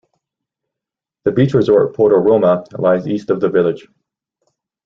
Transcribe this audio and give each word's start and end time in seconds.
The 1.25 1.31
beach 1.31 1.53
resort 1.53 1.95
Porto 1.95 2.15
Roma 2.15 2.65
lies 2.79 3.07
east 3.07 3.29
of 3.29 3.39
the 3.39 3.51
village. 3.51 3.87